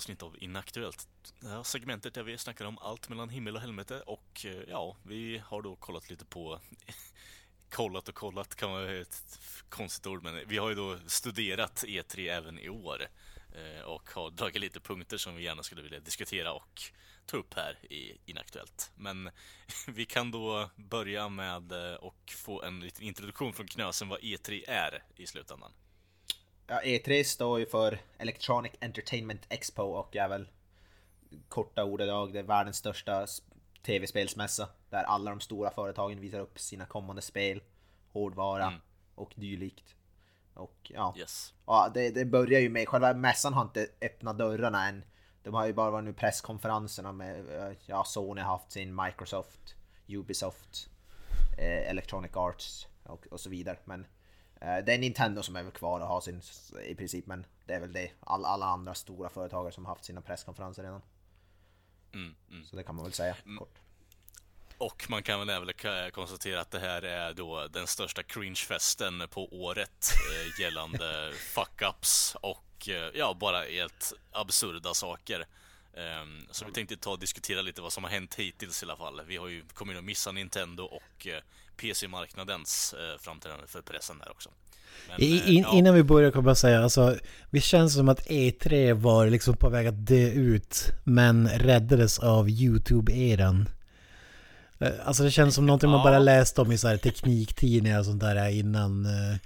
[0.00, 1.08] avsnitt av Inaktuellt.
[1.40, 4.96] Det här segmentet där vi snackar om allt mellan himmel och helvete och eh, ja,
[5.02, 6.60] vi har då kollat lite på
[7.70, 12.32] kollat och kollat kan vara ett konstigt ord, men vi har ju då studerat E3
[12.32, 13.06] även i år
[13.54, 16.82] eh, och har dragit lite punkter som vi gärna skulle vilja diskutera och
[17.26, 18.92] ta upp här i Inaktuellt.
[18.94, 19.30] Men
[19.86, 24.64] vi kan då börja med eh, och få en liten introduktion från Knösen vad E3
[24.68, 25.72] är i slutändan.
[26.72, 30.48] Ja, E3 står ju för Electronic Entertainment Expo och är väl
[31.48, 33.26] korta ordalag det är världens största
[33.82, 37.62] tv-spelsmässa där alla de stora företagen visar upp sina kommande spel,
[38.12, 38.80] hårdvara mm.
[39.14, 39.94] och dylikt.
[40.54, 41.54] Och ja, yes.
[41.66, 45.04] ja det, det börjar ju med, själva mässan har inte öppnat dörrarna än.
[45.42, 47.46] De har ju bara varit nu presskonferenserna med,
[47.86, 49.74] ja Sony har haft sin Microsoft,
[50.08, 50.90] Ubisoft,
[51.58, 53.78] eh, Electronic Arts och, och så vidare.
[53.84, 54.06] Men
[54.60, 56.42] det är Nintendo som är väl kvar och har sin
[56.84, 58.10] i princip, men det är väl det.
[58.20, 61.02] All, alla andra stora företagare som har haft sina presskonferenser redan.
[62.14, 62.64] Mm, mm.
[62.64, 63.58] Så det kan man väl säga mm.
[63.58, 63.78] kort.
[64.78, 69.62] Och man kan väl även konstatera att det här är då den största cringefesten på
[69.64, 75.46] året eh, gällande fuck-ups och eh, ja, bara helt absurda saker.
[75.94, 78.96] Um, så vi tänkte ta och diskutera lite vad som har hänt hittills i alla
[78.96, 79.22] fall.
[79.26, 81.42] Vi har ju kommit att missa Nintendo och eh,
[81.80, 84.50] PC-marknadens eh, framträdande för pressen där också.
[85.08, 85.78] Men, I, in, ja.
[85.78, 87.16] Innan vi börjar kan jag bara säga, alltså,
[87.50, 92.48] det känns som att E3 var liksom på väg att dö ut, men räddades av
[92.48, 93.66] YouTube-eran.
[94.78, 98.04] Eh, alltså det känns som någonting man bara läst om i så här tekniktidningar och
[98.04, 99.06] sånt där innan.
[99.06, 99.36] Eh,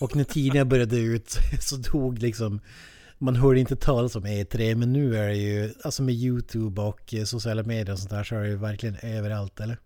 [0.00, 2.60] och när tidningar började ut så dog liksom...
[3.18, 7.14] Man hörde inte talas om E3 men nu är det ju, alltså med YouTube och
[7.14, 9.78] eh, sociala medier och sånt där så är det ju verkligen överallt eller?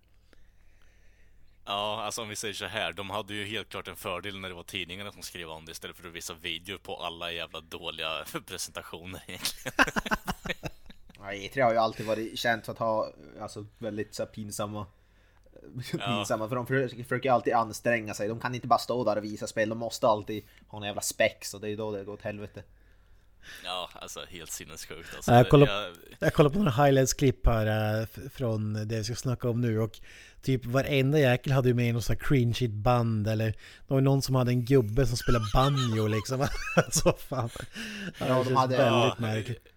[1.67, 4.49] Ja, alltså om vi säger så här, de hade ju helt klart en fördel när
[4.49, 7.61] det var tidningarna som skrev om det istället för att visa videor på alla jävla
[7.61, 9.73] dåliga presentationer egentligen.
[11.19, 13.11] Ja, E3 har ju alltid varit känt för att ha
[13.41, 14.87] alltså, väldigt så här, pinsamma
[15.75, 16.49] pinsamma, ja.
[16.49, 18.29] för de försöker, försöker alltid anstränga sig.
[18.29, 21.01] De kan inte bara stå där och visa spel, de måste alltid ha en jävla
[21.01, 22.63] spex och det är då det går åt helvete.
[23.65, 25.33] Ja, alltså helt sinnessjukt alltså.
[25.33, 25.95] Jag kollar, jag...
[26.19, 30.01] jag kollar på några highlights-klipp här äh, från det vi ska snacka om nu och
[30.43, 33.47] typ varenda jäkel hade ju med någon sån här cringe band eller
[33.89, 36.41] det var någon som hade en gubbe som spelade banjo liksom.
[36.77, 37.51] alltså fan.
[38.19, 39.73] Ja, de hade väldigt ja, märkligt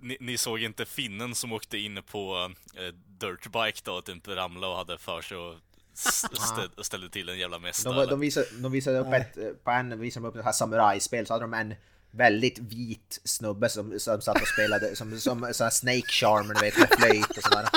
[0.00, 4.78] ni, ni, såg inte finnen som åkte in på eh, dirtbike då, typ ramlade och
[4.78, 5.54] hade för sig och
[5.94, 9.70] stä, ställde till en jävla mess de, de, visade, de visade upp ett, eh, på
[9.70, 11.74] en visade de upp ett här samurajspel så hade de en
[12.10, 16.78] väldigt vit snubbe som, som satt och spelade som, som, som Snake Charmer, du vet,
[16.78, 17.68] med flöjt och sådär.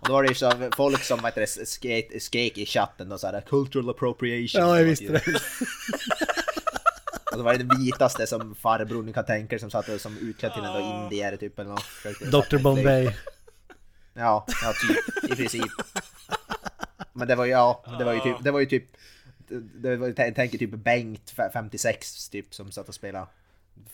[0.00, 3.40] Och då var det ju så folk som vet, skrek, skrek i chatten och såhär
[3.40, 5.22] 'cultural appropriation' Ja, jag visste det.
[7.34, 10.18] Och så var det den vitaste som farbror ni kan tänka er som satt som
[10.18, 12.48] utklädd till en indier typ eller något.
[12.48, 13.10] Dr Bombay.
[14.14, 15.70] Ja, ja typ, i princip.
[17.12, 19.23] Men det var ju, ja, det var ju typ, det var ju typ, det
[19.82, 23.26] jag tänker typ Bengt 56 typ som satt och spelade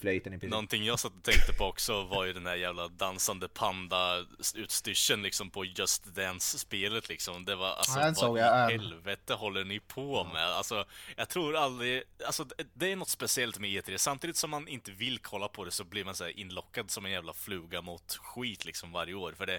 [0.00, 0.50] flöjten i princip.
[0.50, 5.50] Någonting jag satt och tänkte på också var ju den där jävla dansande panda-utstyrseln liksom
[5.50, 7.44] på Just Dance-spelet liksom.
[7.44, 10.44] Det var alltså, ja, vad i jag, helvete håller ni på med?
[10.44, 10.84] Alltså,
[11.16, 13.97] jag tror aldrig, alltså det är något speciellt med E3.
[13.97, 17.12] Samtidigt som man inte vill kolla på det så blir man så inlockad som en
[17.12, 19.32] jävla fluga mot skit liksom varje år.
[19.32, 19.59] För det,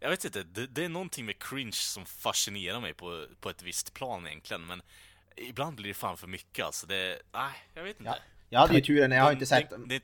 [0.00, 3.62] jag vet inte, det, det är någonting med cringe som fascinerar mig på, på ett
[3.62, 4.82] visst plan egentligen, men
[5.36, 6.86] ibland blir det fan för mycket alltså.
[6.86, 8.10] Det, nej, jag vet inte.
[8.10, 8.16] Ja.
[8.48, 10.00] Jag hade ju turen, jag har inte sett dem.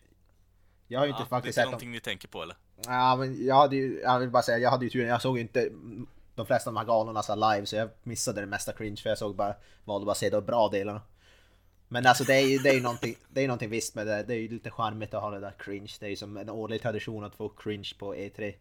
[0.88, 1.70] Jag har ju inte ja, faktiskt sett dem.
[1.70, 2.56] Det är någonting ni tänker på eller?
[2.86, 5.36] Ja, men jag hade ju, jag vill bara säga, jag hade ju turen, jag såg
[5.36, 5.70] ju inte
[6.34, 9.08] de flesta av de här galorna så live så jag missade det mesta cringe för
[9.08, 9.54] jag såg bara,
[9.84, 11.02] valde bara att se de bra delarna.
[11.88, 14.34] Men alltså det är ju, det är någonting, det är någonting visst med det, det
[14.34, 15.92] är ju lite charmigt att ha det där cringe.
[16.00, 18.54] Det är ju som en årlig tradition att få cringe på E3.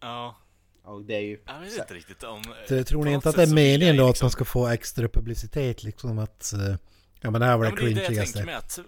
[0.00, 0.36] Ja.
[0.82, 1.40] Och det är ju...
[1.46, 2.42] Jag vet inte riktigt om...
[2.68, 4.10] Så, tror ni inte att det är meningen då liksom...
[4.10, 6.52] att man ska få extra publicitet liksom att...
[6.56, 6.76] Uh
[7.22, 8.38] Ja men det här var det ja, cringigaste.
[8.38, 8.78] Det, det att,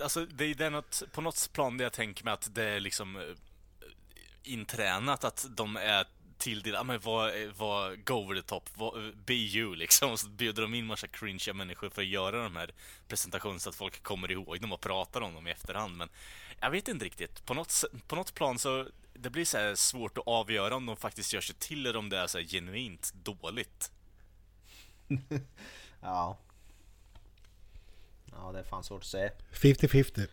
[0.00, 2.80] alltså, det är det något, på något plan det jag tänker mig att det är
[2.80, 3.22] liksom eh,
[4.42, 6.06] intränat att de är
[6.38, 10.10] tilldelade, ja men vad, vad, go over the top, vad, be you liksom.
[10.12, 12.70] Och så bjuder de in massa cringiga människor för att göra de här
[13.08, 15.96] presentationerna så att folk kommer ihåg dem och pratar om dem i efterhand.
[15.96, 16.08] Men
[16.60, 17.46] jag vet inte riktigt.
[17.46, 18.86] På något, på något plan så
[19.18, 22.18] det blir så svårt att avgöra om de faktiskt gör sig till eller om det
[22.18, 23.90] är så genuint dåligt.
[26.00, 26.38] ja.
[28.30, 29.30] Ja, det är fan svårt att säga.
[29.52, 30.28] 50-50.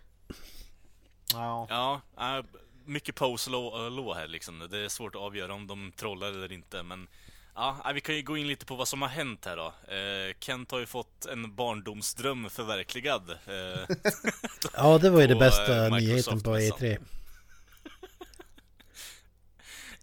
[1.34, 2.02] Ja.
[2.16, 2.44] Ja,
[2.86, 4.68] mycket pose law här liksom.
[4.72, 7.08] Det är svårt att avgöra om de trollar eller inte, men
[7.56, 9.94] Ja, vi kan ju gå in lite på vad som har hänt här då.
[9.94, 13.30] Eh, Kent har ju fått en barndomsdröm förverkligad.
[13.30, 13.96] Eh,
[14.74, 16.78] Ja, det var ju det bästa eh, nyheten på E Microsoft-mässan.
[16.80, 17.00] E3.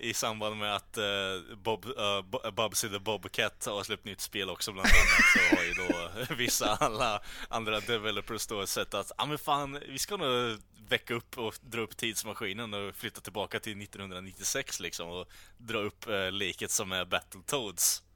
[0.00, 4.72] I samband med att eh, Bob, uh, Bubsy the Bobcat har släppt nytt spel också
[4.72, 9.26] bland annat så har ju då vissa alla andra developers då sett att ja ah,
[9.26, 10.58] men fan, vi ska nog
[10.88, 16.08] väcka upp och dra upp tidsmaskinen och flytta tillbaka till 1996 liksom och dra upp
[16.08, 18.02] uh, leket som är Battletoads.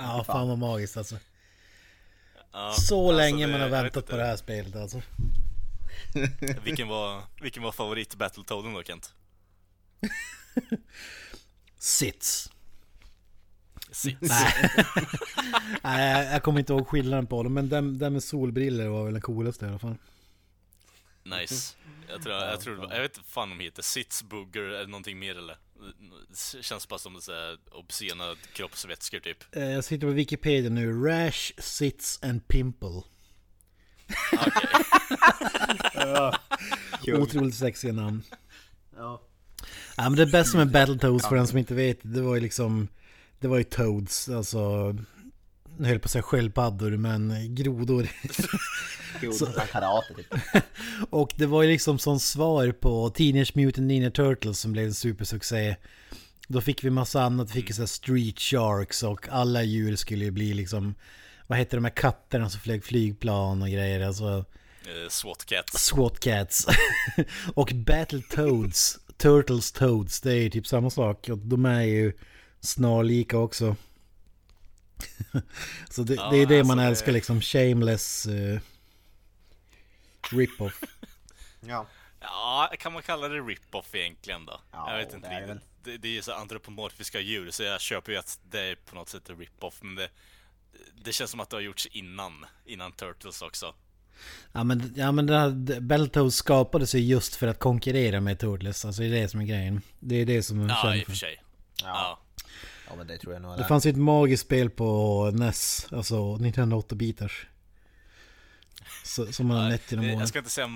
[0.00, 1.18] Ja, fan vad magiskt alltså.
[2.34, 5.02] Ja, Så alltså, länge man har väntat på det här spelet alltså.
[6.64, 9.14] Vilken var, vilken var favorit Battletoaden då Kent?
[11.78, 12.50] Sits.
[13.90, 14.18] Sits.
[14.20, 14.70] Nej.
[15.82, 19.12] Nej, jag- kommer inte ihåg skillnaden på dem, men den, den med solbriller var väl
[19.12, 19.96] den coolaste i alla fall.
[21.22, 21.74] Nice.
[22.08, 24.62] Jag tror, jag, tror det var, jag vet inte fan om de heter Sits, Booger
[24.62, 25.56] eller någonting mer eller?
[26.28, 27.20] Det känns bara som
[27.72, 29.56] obscena kroppsvätskor typ.
[29.56, 30.92] Eh, Jag sitter på Wikipedia nu.
[30.92, 33.02] Rash, Sits and Pimple.
[34.32, 34.68] Okej.
[37.22, 38.22] Otroligt sexiga namn.
[38.96, 39.22] Ja.
[39.96, 42.88] Ja, men det bästa med Battletoads för den som inte vet, det var ju liksom...
[43.40, 44.94] Det var ju Toads, alltså...
[45.78, 48.08] Jag höll på att säga sköldpaddor, men grodor.
[49.72, 50.34] Karate typ.
[51.10, 54.94] Och det var ju liksom som svar på Teenage Mutant Ninja Turtles som blev en
[54.94, 55.76] supersuccé.
[56.48, 59.96] Då fick vi massa annat, vi fick ju så här Street Sharks och alla djur
[59.96, 60.94] skulle ju bli liksom...
[61.46, 64.06] Vad heter de här katterna som flög flygplan och grejer?
[64.06, 64.44] Alltså...
[64.82, 65.84] Eh, SWAT Cats.
[65.84, 66.66] SWAT Cats.
[67.54, 71.28] och Battletoads, Turtles Toads, det är ju typ samma sak.
[71.28, 72.12] Och de är ju
[72.60, 73.76] snarlika också.
[75.90, 78.60] Så det, Ja, det är det alltså man det- älskar liksom, shameless uh,
[80.30, 80.80] rip-off.
[81.60, 81.86] Ja.
[82.20, 84.60] Ja, kan man kalla det rip-off egentligen då?
[84.72, 85.68] Ja, jag vet inte det är riktigt.
[85.82, 88.94] Det, det är ju så antropomorfiska djur, så jag köper ju att det är på
[88.94, 90.08] något sätt en rip-off, men det,
[91.04, 93.74] det känns som att det har gjorts innan, innan Turtles också.
[94.52, 98.84] Ja men, ja, men det här, Battletoads skapades ju just för att konkurrera med Turtles.
[98.84, 99.80] Alltså det är det som är grejen.
[100.00, 101.42] Det är det som är Ja, i och för sig.
[101.82, 101.86] Ja.
[101.86, 102.18] Ja.
[102.88, 106.16] ja, men det tror jag nog Det fanns ju ett magiskt spel på NES, alltså
[106.36, 107.46] 1908-bitars.
[109.04, 110.18] Så- Som man har mätt genom åren.
[110.18, 110.68] jag ska inte säga,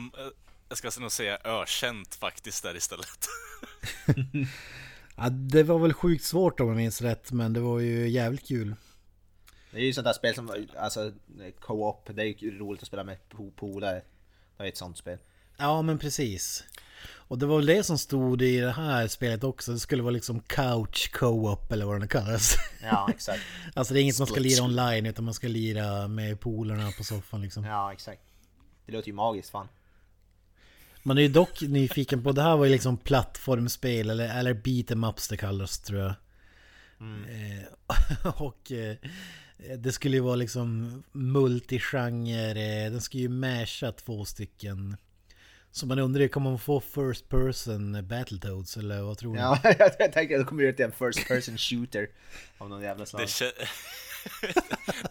[0.69, 3.19] jag ska nog säga ökänt faktiskt där istället.
[5.17, 8.49] Ja, det var väl sjukt svårt om jag minns rätt, men det var ju jävligt
[8.49, 8.75] kul.
[9.73, 11.13] Det är ju sånt där spel som, alltså
[11.61, 14.03] co-op, det är ju roligt att spela med po- polare.
[14.57, 15.19] Det är ett sånt spel.
[15.57, 16.65] Ja, men precis.
[17.09, 19.73] Och det var väl det som stod i det här spelet också.
[19.73, 22.57] Det skulle vara liksom couch co-op eller vad det kallas.
[22.83, 23.43] Ja, exakt.
[23.75, 27.05] Alltså det är inget man ska lira online utan man ska lira med polarna på
[27.05, 27.65] soffan liksom.
[27.65, 28.23] Ja, exakt.
[28.87, 29.69] Det låter ju magiskt fan.
[31.03, 34.91] Man är ju dock nyfiken på, det här var ju liksom plattformspel eller, eller beat
[34.91, 36.15] em ups det kallas tror jag.
[37.01, 38.97] Eh, och eh,
[39.79, 44.97] det skulle ju vara liksom multigenre, eh, den ska ju masha två stycken.
[45.71, 49.41] Så man undrar ju, kommer man få first person Battletoads eller vad tror ni?
[49.41, 49.59] Ja,
[49.99, 52.09] jag tänker att det kommer ut en first person shooter
[52.59, 53.23] av någon jävla slag.
[53.23, 53.69] Det, kä-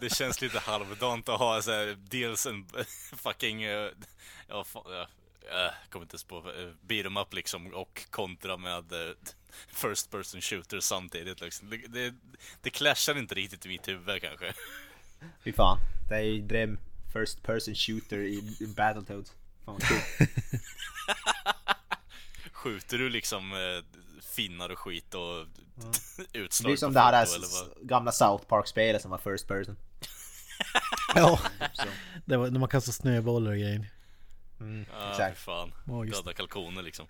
[0.00, 2.66] det känns lite halvdant att ha så här, dels en
[3.16, 3.88] fucking, eh,
[4.48, 4.66] jag
[5.90, 9.14] kommer inte ens på, uh, beat 'em up liksom och kontra med eh,
[9.68, 11.70] first person shooter samtidigt liksom.
[11.70, 12.14] Det, det,
[12.62, 14.52] det clashar inte riktigt i mitt huvud kanske.
[15.44, 15.78] Fy fan.
[16.08, 16.78] Det är ju dröm
[17.12, 19.32] first person shooter i, i Battletoads.
[19.64, 20.28] Fan vad kul.
[22.52, 25.46] Skjuter du liksom eh, finnar och skit och
[26.32, 27.28] Det utslag blir som på det här
[27.86, 29.76] gamla South Park-spelet som var first person.
[31.14, 31.40] Ja,
[32.24, 33.90] det var när man kastar snöbollar och grejer.
[34.60, 35.38] mm, fy exakt.
[35.38, 35.72] fan.
[35.84, 36.24] Magiskt.
[36.24, 37.06] Döda kalkoner liksom.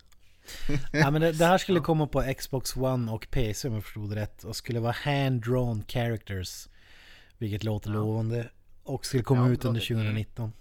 [0.93, 4.13] Ja men det, det här skulle komma på Xbox One och PC om jag förstod
[4.13, 4.45] rätt.
[4.45, 6.69] Och skulle vara hand-drawn characters.
[7.39, 8.51] Vilket låter lovande.
[8.85, 10.53] Och skulle komma Ja, ut under låter- 2019.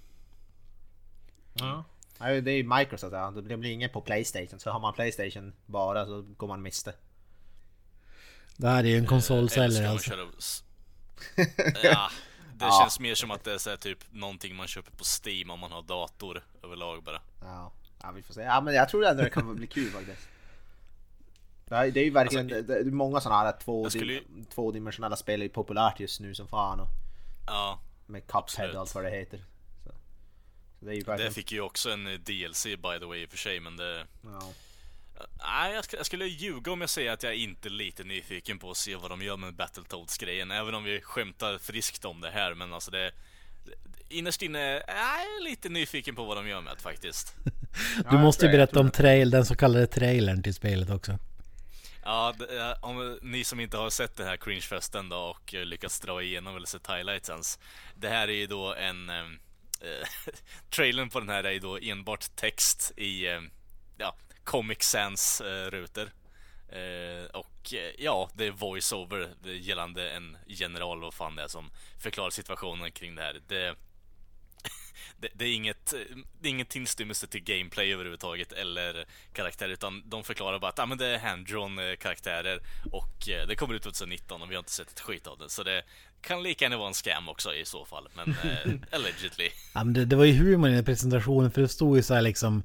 [1.54, 1.84] Ja.
[2.20, 3.32] Ja, det är ju Microsoft, ja.
[3.32, 4.60] det blir inget på Playstation.
[4.60, 6.94] Så har man Playstation bara så går man miste.
[8.58, 10.64] Det här är ju en Eller konsolsäljare man alltså.
[11.84, 12.10] Ja,
[12.56, 12.80] det Ja.
[12.82, 15.60] känns mer som att det är så här, typ någonting man köper på Steam om
[15.60, 17.22] man har dator överlag bara.
[17.42, 17.72] Ja,
[18.04, 18.42] ja vi får se.
[18.42, 20.28] Ja men jag tror ändå det kan bli kul faktiskt.
[21.66, 24.22] Det är, det är ju verkligen, Alltså, det är många sådana här två, skulle
[24.54, 26.88] tvådimensionella spel är ju populärt just nu som fan och
[27.48, 29.44] Ja, med Cuphead och allt vad det heter.
[29.84, 29.92] Så,
[30.80, 31.34] så det är ju det verkligen...
[31.34, 34.06] fick ju också en eh, DLC by the way i och för sig, men det...
[34.24, 34.54] Ja.
[35.44, 38.72] Nej, jag, jag skulle ljuga om jag säger att jag är inte lite nyfiken på
[38.72, 40.52] att se vad de gör med Battletoads-grejen.
[40.52, 43.12] Även om vi skämtar friskt om det här, men alltså det...
[44.10, 47.36] Innerst inne är jag lite nyfiken på vad de gör med det faktiskt.
[47.98, 51.20] Du jag måste ju berätta om trail, den så kallade trailern till spelet också.
[52.04, 56.00] Ja, det, om ni som inte har sett den här cringefesten då och eh, lyckats
[56.00, 57.60] dra igenom eller sett highlights ens.
[57.96, 59.26] Det här är ju då en, eh,
[60.70, 63.42] trailern på den här är ju då enbart text i eh,
[63.98, 66.12] ja, Comic Sans eh, rutor.
[66.70, 72.30] Eh, och ja, det är voice-over gällande en general, vad fan det är, som förklarar
[72.30, 73.42] situationen kring det här.
[73.48, 73.76] Det,
[75.22, 75.94] det, det, är inget,
[76.42, 80.86] det är ingen tillstymmelse till gameplay överhuvudtaget eller karaktär utan de förklarar bara att ah,
[80.86, 82.60] men det är handdrawn eh, karaktärer
[82.92, 85.50] och eh, det kommer ut 2019 och vi har inte sett ett skit av det.
[85.50, 85.84] Så det
[86.22, 89.50] kan lika gärna vara en scam också i så fall, men eh, allegedly.
[89.74, 92.22] Ja, men det, det var ju humor i presentationen för det stod ju så här
[92.22, 92.64] liksom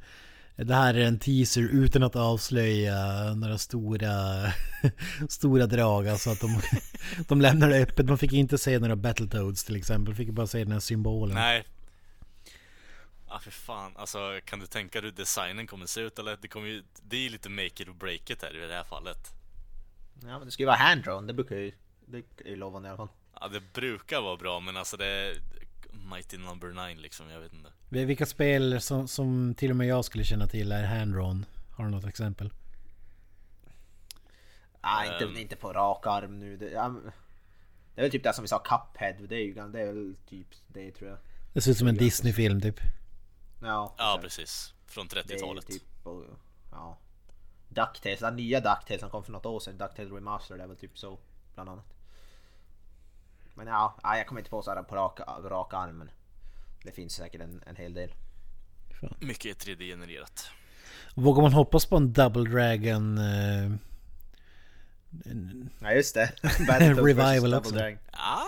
[0.57, 2.95] det här är en teaser utan att avslöja
[3.35, 4.13] några stora,
[5.29, 6.09] stora drag.
[6.09, 6.61] Alltså att de,
[7.29, 8.07] de lämnar det öppet.
[8.07, 10.15] Man fick inte se några Battletoads till exempel.
[10.15, 11.35] Fick bara se den här symbolen.
[11.35, 11.65] Nej,
[13.27, 13.97] ah, för fan.
[13.97, 16.19] Alltså, kan du tänka dig hur designen kommer se ut?
[16.19, 16.39] Eller?
[16.41, 18.75] Det, kommer ju, det är ju lite make it or break it här i det
[18.75, 19.33] här fallet.
[20.23, 21.27] Ja, men det ska ju vara hand-drawn.
[21.27, 21.73] Det brukar ju...
[22.07, 23.09] Det är ju lovande i alla fall.
[23.41, 25.07] Ja, det brukar vara bra, men alltså det...
[25.07, 25.37] är
[26.11, 27.71] Mighty Number 9 liksom, jag vet inte.
[27.89, 31.47] Vilka spel som, som till och med jag skulle känna till är hand-drawn?
[31.77, 32.51] Har du något exempel?
[34.83, 36.57] Nej, inte, um, inte på rak arm nu.
[36.57, 36.95] Det, ja,
[37.95, 39.29] det är väl typ det som vi sa, Cuphead.
[39.29, 41.19] Det är ju det är väl typ det tror jag.
[41.53, 42.81] Det ser ut som en Disney-film typ.
[43.67, 44.75] Ja, ja precis.
[44.87, 45.67] Från 30-talet.
[45.67, 45.83] Typ,
[46.71, 46.99] ja.
[47.69, 50.99] Ducktails, den nya Ducktails som kom för något år sedan, Ducktails Remastered är väl typ
[50.99, 51.19] så
[51.55, 51.95] bland annat.
[53.55, 56.11] Men ja, jag kommer inte på så här på rak, rak armen.
[56.85, 58.15] Det finns säkert en, en hel del.
[59.21, 60.51] Mycket 3D-genererat.
[61.15, 63.19] Vågar man hoppas på en Double Dragon?
[63.19, 63.71] Eh...
[65.81, 66.33] Ja just det.
[67.03, 67.79] Revival också.
[68.13, 68.47] Ja.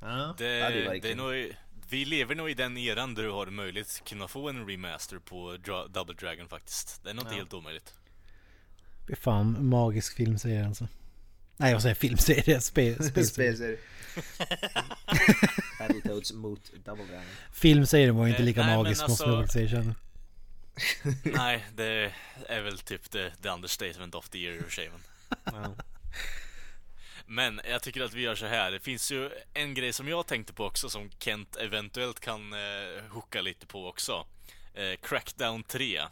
[0.00, 1.56] ja det, det, det är nog
[1.92, 5.18] vi lever nog i den eran där du har möjlighet att kunna få en remaster
[5.18, 7.00] på Dra Double Dragon faktiskt.
[7.04, 7.38] Det är nog inte ja.
[7.38, 7.94] helt omöjligt.
[9.06, 10.88] Det är fan magisk filmserie alltså.
[11.56, 12.60] Nej vad säger filmserie?
[12.60, 13.78] Spel, spelserie.
[15.78, 17.24] Battletoads mot Double Dragon.
[17.52, 19.94] Filmserien var inte lika eh, magisk måste man alltså, säga.
[21.22, 22.12] nej, det
[22.48, 24.90] är väl typ the, the understatement of the year i och för sig.
[27.32, 28.70] Men jag tycker att vi gör så här.
[28.70, 33.04] Det finns ju en grej som jag tänkte på också som Kent eventuellt kan eh,
[33.10, 34.26] hooka lite på också.
[34.74, 36.06] Eh, Crackdown 3 eh,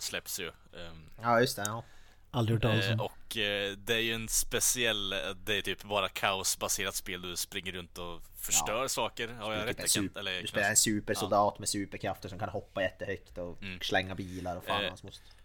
[0.00, 0.46] släpps ju.
[0.46, 1.62] Eh, ja, just det.
[1.66, 1.84] Ja.
[2.30, 3.00] Aldrig hört talas om.
[3.00, 5.10] Och eh, det är ju en speciell,
[5.44, 7.22] det är typ bara kaosbaserat spel.
[7.22, 8.88] Du springer runt och förstör ja.
[8.88, 9.28] saker.
[9.28, 9.90] Har jag typ rätt?
[9.90, 11.60] Super, Eller, du spelar en supersoldat ja.
[11.60, 13.80] med superkrafter som kan hoppa jättehögt och mm.
[13.80, 15.37] slänga bilar och fan eh, hans måste.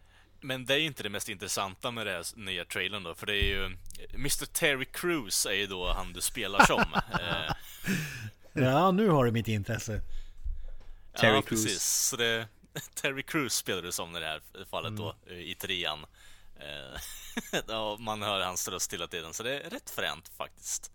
[0.44, 3.46] Men det är inte det mest intressanta med den nya trailern då, för det är
[3.46, 3.66] ju
[4.14, 6.84] Mr Terry Crews är ju då han du spelar som.
[8.56, 10.02] Eh, ja, nu har du mitt intresse.
[11.18, 11.64] Terry ja, Crews.
[11.64, 11.84] precis.
[11.84, 12.48] Så det,
[13.02, 15.02] Terry Crews spelar du som i det här fallet mm.
[15.02, 16.06] då, i trean.
[16.56, 20.92] Eh, man hör hans röst hela tiden, så det är rätt fränt faktiskt.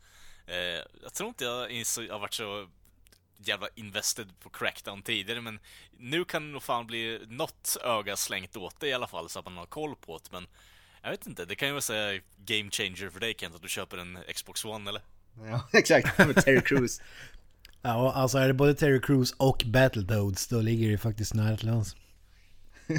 [0.47, 0.57] Eh,
[1.03, 2.69] jag tror inte jag har varit så
[3.39, 5.61] jävla invested på Crackdown tidigare, men
[5.99, 9.39] nu kan det nog fan bli något öga slängt åt det i alla fall, så
[9.39, 10.47] att man har koll på det, men
[11.03, 13.69] jag vet inte, det kan ju vara säga game changer för dig Kent, att du
[13.69, 15.03] köper en Xbox One eller?
[15.45, 17.01] Ja, exakt, med Terry Crews.
[17.83, 21.69] ja, alltså är det både Terry Crews och Battletoads, då ligger det faktiskt nära till
[21.69, 21.97] hans.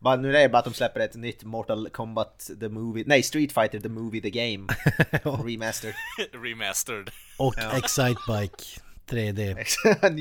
[0.00, 3.22] Bara, nu är det bara att de släpper ett nytt Mortal Kombat The Movie, nej
[3.22, 4.74] Street Fighter The Movie The Game.
[5.44, 5.94] Remastered.
[6.32, 7.10] Remastered.
[7.36, 7.76] Och ja.
[7.76, 9.56] Excitebike 3D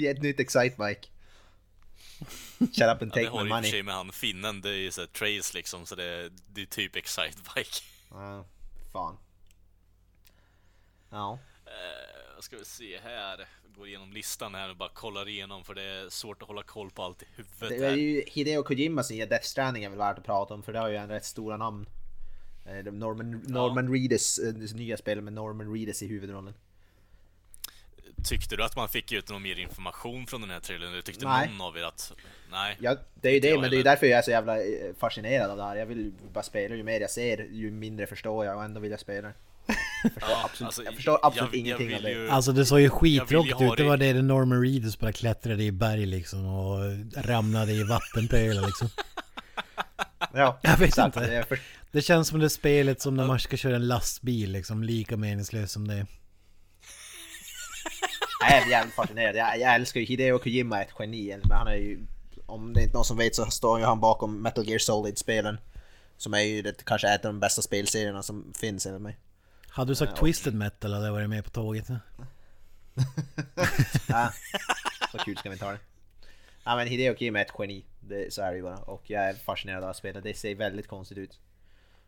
[0.11, 1.07] Ett nytt Excitebike
[2.59, 4.73] Shut up and take ja, my money Det har ju med han finnen, det är
[4.73, 8.45] ju såhär Trace liksom så det, det är typ Excitebike Ja,
[8.93, 9.17] fan.
[11.09, 11.39] Ja.
[11.65, 13.47] Uh, Vad ska vi se här
[13.79, 16.91] går igenom listan här och bara kollar igenom för det är svårt att hålla koll
[16.91, 17.79] på allt i huvudet.
[17.79, 20.73] Det är ju Hideo Kojimas nya Death Stranding är väl värt att prata om för
[20.73, 21.85] det har ju en rätt stora namn.
[22.65, 23.93] Eh, Norman, Norman ja.
[23.93, 26.53] Reedus, eh, nya spel med Norman Reedus i huvudrollen.
[28.25, 30.91] Tyckte du att man fick ut någon mer information från den här trailern?
[30.91, 31.49] Eller tyckte Nej.
[31.49, 32.13] någon av er att...
[32.51, 32.77] Nej.
[32.79, 34.93] Ja, det är ju det, men det är ju därför jag är så jävla eh,
[34.97, 35.75] fascinerad av det här.
[35.75, 38.91] Jag vill bara spela, ju mer jag ser, ju mindre förstår jag och ändå vill
[38.91, 39.33] jag spela.
[40.03, 42.11] Jag förstår ja, absolut, alltså, jag förstår absolut jag, ingenting jag av det.
[42.11, 43.77] Ju, alltså det såg ju skittråkigt ut.
[43.77, 46.79] Det var det Norman Reedus bara klättrade i berg liksom och
[47.25, 48.89] ramlade i vattenpölar liksom.
[50.33, 51.29] ja, jag vet exakt, inte.
[51.29, 51.59] Det, för...
[51.91, 54.83] det känns som det spelet som när man ska köra en lastbil liksom.
[54.83, 56.05] Lika meningslöst som det.
[58.41, 59.35] Jag är jävligt fascinerad.
[59.35, 61.37] Jag, jag älskar ju Hideo Kojima, ett geni.
[61.43, 61.99] Men han är ju...
[62.45, 65.57] Om det är inte någon som vet så står ju han bakom Metal Gear Solid-spelen.
[66.17, 69.17] Som är ju det, kanske ett av de bästa spelserierna som finns enligt mig.
[69.69, 71.87] Hade du sagt ja, Twisted Metal hade jag varit med på tåget.
[74.07, 74.33] ja,
[75.11, 75.79] så kul ska vi ta det.
[76.63, 77.85] Ja men Hideo Kojima är ett geni.
[77.99, 78.77] Det, så är det ju bara.
[78.77, 80.23] Och jag är fascinerad av spelet.
[80.23, 81.39] Det ser väldigt konstigt ut.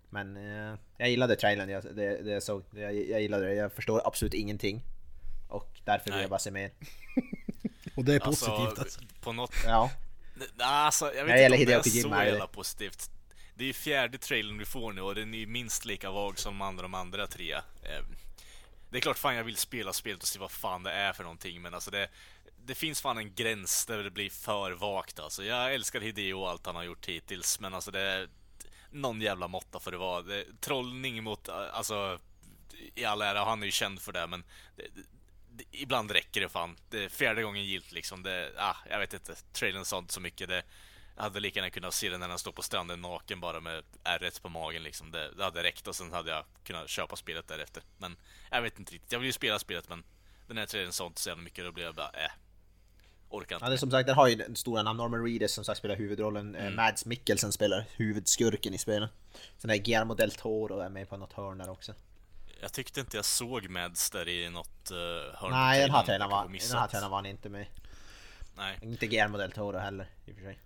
[0.09, 2.63] Men eh, jag gillade trailern, jag, det, det jag såg.
[2.75, 3.53] Jag, jag gillade det.
[3.53, 4.83] Jag förstår absolut ingenting
[5.47, 6.21] Och därför vill Nej.
[6.21, 6.71] jag bara se mer.
[7.95, 8.99] Och det är Alltså, positivt alltså.
[9.21, 9.53] på något...
[9.65, 9.91] Ja.
[10.35, 13.11] Nej, Alltså, jag vet gäller inte om det är så jävla positivt.
[13.55, 16.61] Det är fjärde trailern vi får nu och den är minst lika vag som de
[16.61, 17.53] andra, de andra tre.
[17.53, 18.15] Ehm,
[18.89, 21.23] det är klart fan jag vill spela spelet och se vad fan det är för
[21.23, 22.09] någonting men alltså det
[22.65, 25.43] det finns fan en gräns där det blir för vagt alltså.
[25.43, 28.27] Jag älskar Hideo och allt han har gjort hittills men alltså det
[28.91, 30.21] någon jävla måtta för det var.
[30.21, 32.19] Det, trollning mot, eh, alltså
[32.95, 34.43] i all ära, han är ju känd för det men
[34.75, 34.83] det,
[35.49, 36.77] det, ibland räcker det fan.
[36.89, 38.23] Det är fjärde gången gilt liksom.
[38.23, 39.35] Det, ah, jag vet inte.
[39.53, 40.49] Trailern sa inte så mycket.
[40.49, 40.63] Det,
[41.15, 44.41] hade lika gärna kunnat se den när han står på stranden naken bara med ärret
[44.41, 45.11] på magen liksom.
[45.11, 47.83] Det, det hade räckt och sen hade jag kunnat köpa spelet därefter.
[47.97, 48.17] Men
[48.51, 49.11] jag vet inte riktigt.
[49.11, 50.03] Jag vill ju spela spelet men
[50.47, 51.65] den här trailern sa inte så jävla mycket.
[51.65, 52.31] Då blev jag bara, äh.
[53.29, 53.65] Orkar inte.
[53.65, 54.97] Ja, det är som sagt, den har ju den stora namn.
[54.97, 56.55] Norman Reedus som sagt spelar huvudrollen.
[56.55, 56.67] Mm.
[56.67, 59.09] Eh, Mads Mikkelsen spelar huvudskurken i spelet.
[59.57, 61.93] Sen är Guillermo del Toro är med på något hörn där också.
[62.61, 64.97] Jag tyckte inte jag såg Mads där i något uh,
[65.35, 66.29] hörn Nej, den här trailern.
[66.29, 67.65] Jag var, var han inte med.
[68.57, 68.79] Nej.
[68.81, 70.59] Inte Guillermo del Toro heller i och för sig.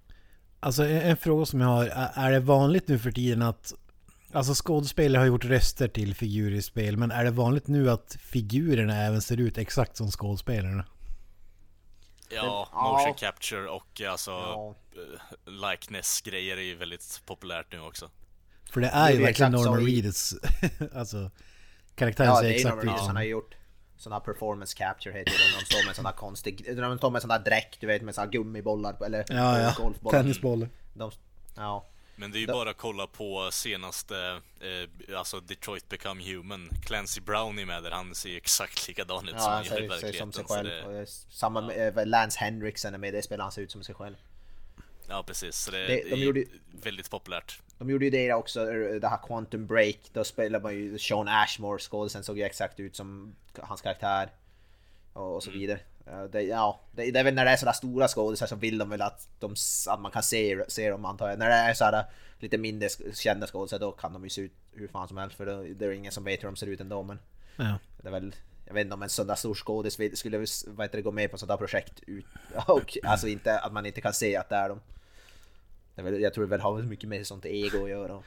[0.60, 3.74] Alltså en, en fråga som jag har, är, är det vanligt nu för tiden att
[4.32, 8.18] Alltså skådespelare har gjort röster till figurer i spel, men är det vanligt nu att
[8.22, 10.86] figurerna även ser ut exakt som skådespelarna?
[12.30, 12.92] Ja, Ja.
[12.92, 14.76] motion capture och alltså Ja.
[14.96, 18.10] eh, likeness-grejer är ju väldigt populärt nu också.
[18.72, 20.34] För det är Det ju är verkligen exakt Norman Reedus.
[20.96, 21.32] alltså,
[21.96, 23.00] karaktären Ja, ser det är ju exakt Norman ut Reedus.
[23.00, 23.16] Han som...
[23.16, 23.56] har gjort
[23.98, 25.60] sån här performance capture heter det.
[25.60, 26.66] De står med här konstig...
[26.78, 29.60] De står med en sån där dräkt, du vet, med sån här gummibollar eller Ja,
[29.60, 29.74] ja.
[29.78, 30.20] golfbollar.
[30.20, 30.70] Tennisbollar.
[30.94, 31.12] De,
[31.56, 31.86] ja.
[32.16, 36.70] Men det är ju bara att kolla på senaste, eh, alltså Detroit Become Human.
[36.86, 39.82] Clancy Brown är med där, han ser ju exakt likadan ut Ja, som han gör
[39.82, 40.84] i ser, ser som sig verkligheten.
[40.84, 40.94] Själv.
[40.94, 43.84] det, är Samma med eh, Lance Henriksen är med, det spelar han ser ut som
[43.84, 44.16] sig själv.
[45.10, 45.56] Ja, precis.
[45.56, 46.46] Så det, Det- det de är gjorde-
[46.84, 47.60] väldigt populärt.
[47.78, 48.66] De gjorde ju det också,
[49.02, 49.98] det här Quantum Break.
[50.14, 54.30] Då spelade man ju Sean Ashmore, skådisen såg ju exakt ut som hans karaktär.
[55.14, 55.80] Och, och så vidare.
[56.08, 58.78] Eh, Det, ja, det, det är väl när det är sådana stora skådisar så vill
[58.78, 59.56] de väl att, de,
[59.90, 61.40] att man kan se, se dem antar jag.
[61.40, 62.06] När det är sådana
[62.40, 65.46] lite mindre kända skådisar då kan de ju se ut hur fan som helst för
[65.46, 67.20] då, det är ingen som vet hur de ser ut ändå men
[67.56, 67.78] Ja.
[68.02, 68.36] det är väl
[68.68, 70.38] jag vet inte om en sån där stor skådis skulle
[70.68, 72.26] vad heter det, gå med på där projekt ut,
[72.68, 74.82] och alltså inte att man inte kan se att det är dem.
[75.96, 78.22] Jag tror det väl har väl mycket med sånt ego att göra.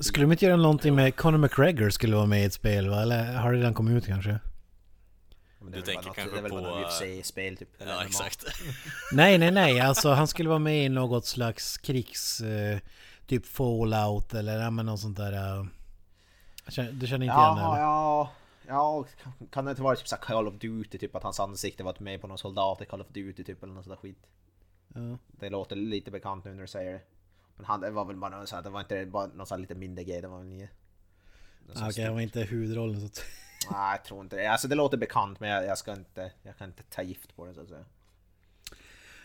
[0.00, 3.02] Skulle de inte göra någonting med Conor McGregor skulle vara med i ett spel va?
[3.02, 4.38] Eller har det redan kommit ut kanske?
[5.60, 7.68] Du tänker bara kanske det är väl bara på, något UFC-spel typ.
[7.82, 8.06] eller Ja, MMA.
[8.06, 8.44] exakt.
[9.12, 9.80] Nej, nej, nej.
[9.80, 12.40] Alltså han skulle vara med i något slags krigs...
[12.40, 12.78] Eh,
[13.26, 15.32] typ Fallout eller ja, men något sånt där.
[15.32, 15.64] eh.
[16.92, 18.30] Du känner inte igen det Ja,
[18.66, 18.74] eller?
[18.74, 19.04] ja,
[19.50, 22.00] kan- det inte vara typ så här Call of Duty, typ att hans ansikte varit
[22.00, 24.18] med på någon soldat i Call of Duty typ eller något sånt där skit.
[24.94, 25.18] Ja.
[25.26, 27.00] Det låter lite bekant nu när du säger det.
[27.56, 29.74] Men han det var väl bara så här, det var inte bara någon sån lite
[29.74, 30.70] mindre grej, det var väl inget...
[31.74, 33.24] Ah, Okej, han var inte huvudrollen så att...
[33.70, 34.46] Nej, jag tror inte det.
[34.46, 37.46] Alltså det låter bekant men jag, jag ska inte, jag kan inte ta gift på
[37.46, 37.84] det så att säga.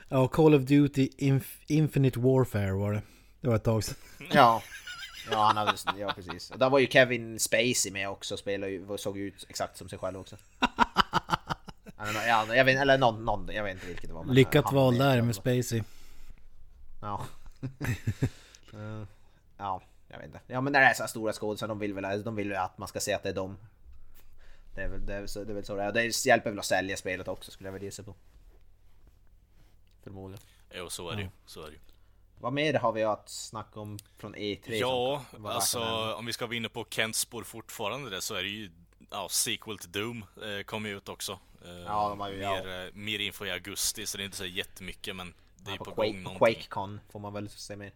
[0.10, 3.02] Ja, Call of Duty Inf- Infinite Warfare var det.
[3.41, 3.95] Det var ett tag sedan.
[4.32, 4.62] Ja.
[5.32, 6.52] Ja, han hade, ja precis.
[6.52, 9.99] Och där var ju Kevin Spacey med också, spelade ju, såg ut exakt som sig
[9.99, 10.38] själv också.
[12.06, 14.26] Ja, Ja, jag vet, eller någon, någon, jag vet inte vilket det var.
[14.26, 15.36] Lyckat val där med.
[15.36, 15.84] Spacey.
[17.02, 17.26] Ja.
[18.74, 19.04] Eh,
[19.58, 20.39] ja, jag vet inte.
[20.48, 22.58] Ja men när det är så här stora skådisar, de vill väl de vill väl
[22.58, 23.58] att man ska se att det är dem.
[24.76, 25.92] Det är väl, det är, så- det är väl så det är.
[25.92, 28.16] Det hjälper väl att sälja spelet också skulle jag väl gissa på.
[30.04, 30.44] Förmodligen.
[30.76, 31.30] Jo, så är det ju.
[31.46, 31.80] Så är det ju.
[32.39, 34.62] Vad mer har vi att snacka om från E3?
[34.74, 35.80] Ja, alltså
[36.18, 38.72] om vi ska vara inne på Kents spår fortfarande det så är det ju
[39.12, 41.39] Ja, sequel till Doom eh, kommer ju ut också.
[41.65, 42.52] Eh, Ja, de har ju- ja.
[42.63, 45.73] mer, eh, mer info i augusti så det är inte så jättemycket men det är
[45.73, 46.38] Ja, på, på, gång Quake, på någonting.
[46.56, 47.91] QuakeCon får man väl se mer.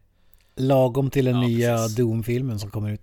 [0.55, 1.95] Lagom till den Ja, nya precis.
[1.97, 3.01] Doom-filmen som kommer ut.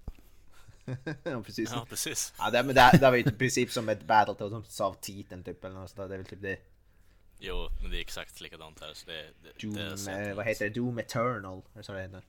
[1.24, 1.70] ja precis.
[1.72, 2.32] Ja, precis.
[2.38, 5.44] Ja, det, men det, det var ju i princip som ett Battletoads som sa titeln
[5.44, 6.08] typ eller något sånt.
[6.08, 6.58] Det är väl typ det.
[7.38, 10.64] Jo, men det är exakt likadant här så det, det, Doom, det eh, vad heter
[10.64, 10.74] det?
[10.74, 11.58] Doom Eternal.
[11.58, 12.22] Är det så det heter?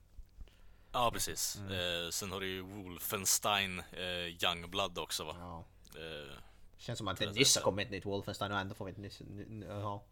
[0.92, 1.56] Ja, precis.
[1.60, 1.72] Mm.
[1.72, 5.36] Eh, sen har du ju Wolfenstein eh, Youngblood också va?
[5.40, 5.64] Ja.
[6.00, 6.38] Eh,
[6.78, 8.98] Känns som att det nyss har kommit ett nytt Wolfenstein och ändå får vi ett
[8.98, 9.20] nytt...
[9.20, 10.04] ny- ny- Ja.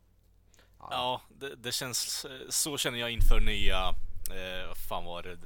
[0.78, 2.24] Ja, det, det känns...
[2.24, 3.88] eh, Så känner jag inför nya...
[4.30, 5.38] Eh, fan var det?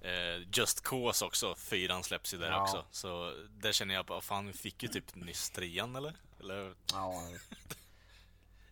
[0.00, 1.54] eh, Just Cause också.
[1.54, 2.62] Fyran släpps ju där Ja.
[2.62, 2.84] också.
[2.90, 6.12] Så där känner jag bara, fan vi fick ju typ nyss trean eller?
[6.40, 6.74] Eller?
[6.92, 7.22] Ja,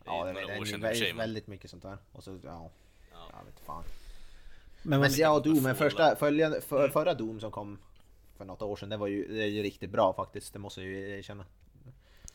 [0.05, 1.99] Det ja det, det, år är väldigt, väldigt mycket sånt där.
[2.13, 2.71] Och så, ja.
[3.13, 3.85] Jag vet fan.
[4.83, 7.79] Men Men ja, Doom, men första, följande, för, förra Doom som kom
[8.37, 10.53] för något år sedan, det var ju, det är ju riktigt bra faktiskt.
[10.53, 11.45] Det måste jag ju erkänna.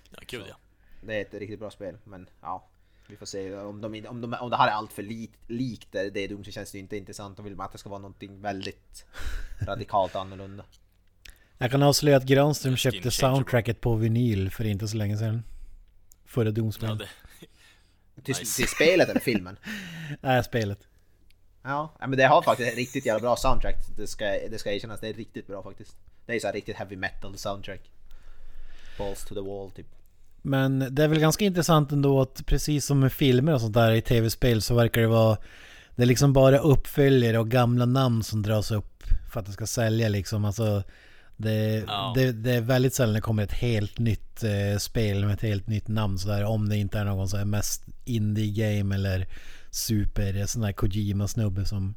[0.10, 0.56] Ja, kul ja.
[1.02, 2.68] Det är ett riktigt bra spel, men ja.
[3.10, 5.88] Vi får se om, de, om, de, om det här är allt för lik, likt
[5.92, 7.38] det det Doom så känns det ju inte intressant.
[7.38, 9.06] Då vill man att det ska vara någonting väldigt
[9.68, 10.66] radikalt annorlunda.
[11.58, 15.44] Jag kan avslöja att Granström köpte soundtracket på vinyl för inte så länge sedan.
[16.26, 16.98] Förra Ja, Doomspel.
[16.98, 17.08] det,
[18.22, 18.56] Till, Nice.
[18.56, 19.58] till spelet eller filmen?
[20.22, 20.88] Nej, spelet.
[21.68, 23.76] Ja, men det har faktiskt ett riktigt jävla bra soundtrack.
[23.98, 25.96] Det ska, det ska erkännas, det är riktigt bra faktiskt.
[26.26, 27.82] Det är så här riktigt heavy metal soundtrack.
[28.98, 29.86] Balls to the wall typ.
[30.42, 33.92] Men det är väl ganska intressant ändå att precis som med filmer och sånt där
[33.92, 35.38] i tv-spel så verkar det vara
[35.96, 39.68] Det är liksom bara uppföljare och gamla namn som dras upp för att det ska
[39.68, 40.46] sälja liksom.
[40.46, 40.84] Alltså
[41.38, 42.14] det, Ja.
[42.16, 45.68] det, det är väldigt sällan det kommer ett helt nytt eh, spel med ett helt
[45.68, 46.44] nytt namn sådär.
[46.44, 49.28] Om det inte är någon så här mest indie-game eller
[49.72, 51.96] super sån där Kojima-snubbe som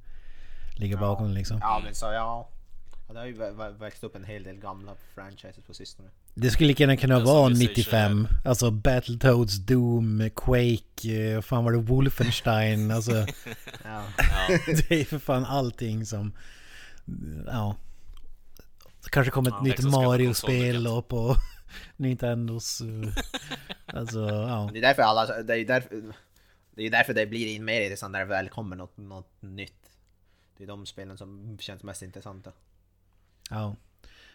[0.77, 1.59] ligger bakom liksom.
[1.61, 2.49] Ja men så ja.
[3.09, 6.09] ja det har ju vä- vä- växt upp en hel del gamla franchises på sistone.
[6.35, 8.29] Det skulle lika gärna kunna som vara vi säger 95.
[8.45, 12.91] Alltså Battletoads, Doom, Quake, eh, fan var det, Wolfenstein.
[12.97, 13.13] Alltså
[13.85, 14.05] Ja.
[14.19, 16.33] ja, det är för fan allting som...
[17.47, 17.77] Ja.
[19.05, 21.37] Det kanske kommer ett Ja, nytt Mario-spel och på
[21.97, 22.81] Nintendos...
[22.81, 23.13] eh,
[23.87, 24.71] Alltså ja.
[24.73, 26.03] Det är därför alla, det är ju därför,
[26.81, 29.43] det är ju därför det blir in mer intressant när det väl kommer något, något
[29.43, 29.91] nytt.
[30.57, 32.53] Det är de spelen som känns mest intressanta.
[33.51, 33.77] ja.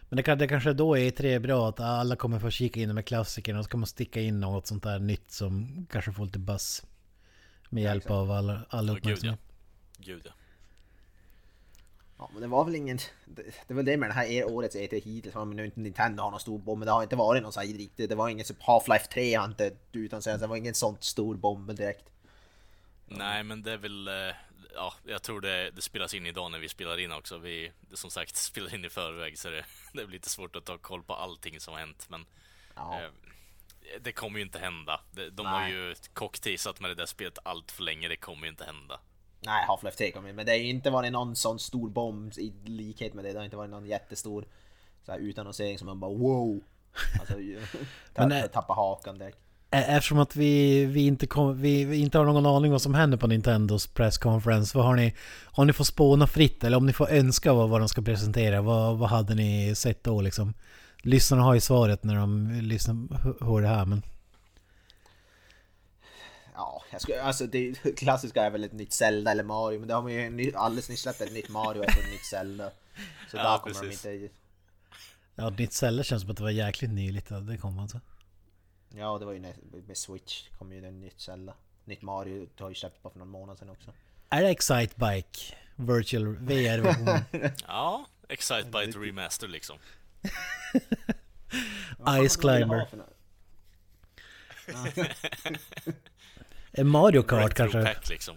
[0.09, 2.95] Men det, kan, det kanske då är tre bra att alla kommer få kika in
[2.95, 6.25] med klassikerna och så kan man sticka in något sånt där nytt som kanske får
[6.25, 6.83] lite buzz.
[7.69, 9.37] Med hjälp av alla, alla Ja, gud, ja.
[9.97, 10.31] gud ja.
[12.17, 14.75] Ja men det var väl ingen, det, det var det med den här er- årets
[14.75, 17.43] E3 hittills, men nu inte Nintendo har någon stor bomb, men det har inte varit
[17.43, 20.55] någon sån här riktigt, det var ingen Half-Life 3 har inte utan sen, det var
[20.55, 22.05] ingen sånt stor bomb direkt.
[23.05, 24.07] Nej, men det är väl...
[24.07, 24.35] eh,
[24.77, 27.37] Ja, jag tror det, det spelas in idag när vi spelar in också.
[27.37, 30.77] Vi, som sagt, spelar in i förväg så det, det blir lite svårt att ta
[30.77, 32.05] koll på allting som har hänt.
[32.09, 32.25] Men
[32.75, 33.01] Ja.
[33.01, 33.09] eh,
[34.01, 35.01] det kommer ju inte hända.
[35.11, 38.07] De, de har ju cockteasat med det där spelet allt för länge.
[38.07, 38.99] Det kommer ju inte hända.
[39.39, 42.53] Nej, Half-Life 3 kommer men det har ju inte varit någon sån stor bomb i
[42.65, 43.31] likhet med det.
[43.33, 44.47] Det har inte varit någon jättestor
[45.05, 46.61] så här, utannonsering som man bara wow.
[47.19, 47.35] Alltså,
[48.15, 49.37] Men, eh, tappa hakan direkt.
[49.71, 53.17] Eftersom att vi, vi, inte kom, vi, vi inte har någon aning vad som händer
[53.17, 54.77] på Nintendos pressconference.
[54.77, 57.81] Vad har ni, har ni fått spåna fritt eller om ni får önska vad, vad
[57.81, 58.61] de ska presentera?
[58.61, 60.53] Vad, vad hade ni sett då liksom?
[60.97, 62.95] Lyssnarna har ju svaret när de lyssnar,
[63.45, 64.01] hör det här men...
[66.55, 69.93] Ja, jag skulle, alltså det klassiska är väl ett nytt Zelda eller Mario, men det
[69.93, 72.69] har man ju ny, alldeles nyss släppt ett nytt Mario och ett nytt Zelda.
[73.31, 74.01] Så Ja, där kommer precis.
[74.01, 74.35] de inte...
[75.35, 77.99] Ja, nytt Zelda känns som att det var jäkligt nyligt det kom alltså.
[78.97, 79.39] Ja, det var ju
[79.87, 81.53] med Switch kom ju det nytt Zelda.
[81.85, 83.91] Nytt Mario har ju släppt bara för någon månad sedan också.
[84.29, 85.55] Är det Excitebike?
[85.75, 87.19] Virtual VR-version?
[87.67, 89.77] Ja, Excitebike Remaster liksom.
[92.27, 92.87] Ice Climber?
[96.77, 97.83] En Mario Kart kanske?
[97.83, 98.35] Pack liksom.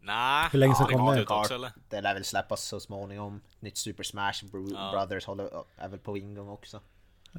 [0.00, 1.26] Nej, Hur länge kom kom det?
[1.26, 1.72] också eller?
[1.88, 3.40] Det lär väl släppas så småningom.
[3.60, 4.90] Nytt Super Smash Bro- Ja.
[4.92, 6.80] Brothers håller, är väl på ingång också.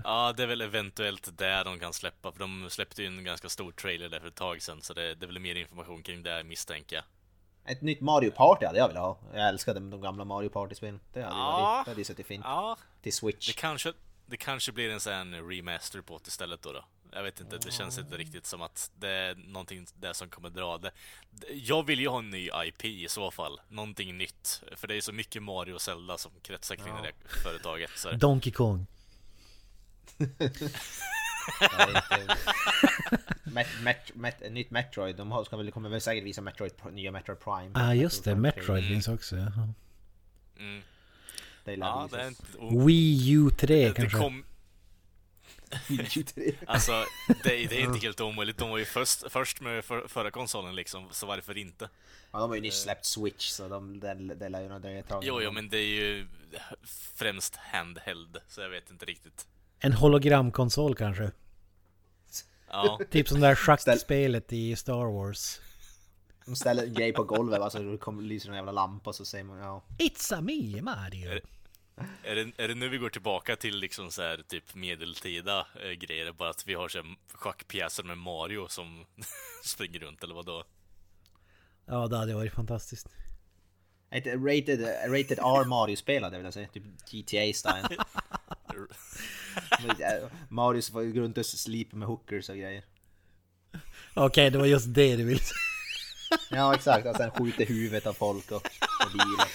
[0.03, 3.49] Ja, det är väl eventuellt där de kan släppa, för de släppte ju en ganska
[3.49, 6.23] stor trailer där för ett tag sedan, så det, det är väl mer information kring
[6.23, 7.05] det misstänker jag.
[7.71, 9.19] Ett nytt Mario Party hade jag velat ha.
[9.33, 10.99] Jag älskade de gamla Mario Party-spelen.
[11.13, 11.51] Det hade ju Ja.
[11.61, 12.43] varit, det hade ju suttit fint.
[12.45, 13.47] Ja, Till Switch.
[13.47, 13.93] det kanske,
[14.25, 16.85] det kanske blir en sån remaster på det istället då, då.
[17.11, 20.49] Jag vet inte, det känns inte riktigt som att det är någonting där som kommer
[20.49, 20.91] dra det.
[21.53, 24.63] Jag vill ju ha en ny IP i så fall, någonting nytt.
[24.75, 27.01] För det är så mycket Mario och Zelda som kretsar kring Ja.
[27.01, 27.89] det företaget.
[27.95, 28.77] Så Donkey Kong?
[28.77, 28.87] Ja, det är inte-
[33.43, 37.11] Met, Met, Met, nytt Metroid, de har, ska väl, kommer väl säkert visa Metroid, nya
[37.11, 37.71] Metroid Prime.
[37.75, 38.89] Ja ah, just det, Metroid Mm.
[38.93, 39.35] finns också.
[39.35, 39.73] Jaha.
[40.59, 40.81] mm.
[41.63, 42.43] Det Ja, det är inte...
[42.57, 44.17] och- Wii U 3 det kanske?
[44.17, 44.43] kom,
[46.67, 47.05] Alltså,
[47.43, 48.57] det, det är inte helt omöjligt.
[48.57, 51.89] De var ju först, först med för, förra konsolen liksom, så varför inte?
[52.31, 54.99] Ja, de har ju nyss släppt Switch så de, det, det lär ju nog dröja
[54.99, 55.23] ett tag.
[55.25, 56.27] Jo, jo, men det är ju
[57.15, 59.47] främst handheld, så jag vet inte riktigt.
[59.79, 61.31] En hologramkonsol kanske?
[62.69, 65.61] Ja, Typ som det där schackspelet i Star Wars.
[66.45, 69.43] De ställer en grej på golvet, alltså det kommer, lyser en jävla lampa så säger
[69.43, 69.83] man ja.
[69.99, 71.29] It's a me Mario!
[71.31, 71.41] Är-
[72.23, 75.91] är det, är det nu vi går tillbaka till liksom så här, typ medeltida eh,
[75.91, 79.05] grejer, bara att vi har så här schackpjäser med Mario som
[79.63, 80.63] springer runt, eller vadå?
[81.85, 83.07] Ja, det hade varit fantastiskt.
[84.09, 87.97] Ett rated, rated R Mario-spelare vill jag säga, typ GTA-style.
[90.49, 92.83] Mario får ju gå runt och slipa med hookers och grejer.
[94.13, 95.59] Okej, det var just det du ville säga.
[96.51, 98.55] Ja exakt, och sen skjuter huvudet av folk och,
[99.05, 99.47] och bilar.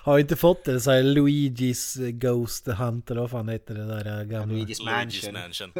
[0.00, 4.24] Har inte fått det så här Luigi's Ghost Hunt eller vad fan heter det där
[4.24, 4.54] gamla?
[4.54, 5.32] Luigi's Luigi's Mansion.
[5.32, 5.72] Mansion.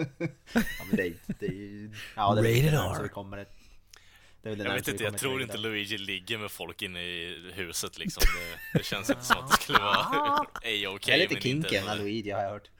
[0.54, 1.90] Ja men det, det ju...
[2.16, 2.94] Ja det är Rated R.
[2.96, 3.52] så det kommer ett...
[3.52, 5.58] Det är väl det Jag vet inte, jag tror till inte.
[5.58, 8.22] Luigi ligger med folk inne i huset liksom.
[8.72, 11.82] Det, det känns inte som att det skulle vara ej okej Det är lite kinky
[11.84, 12.70] med Luigi har jag hört.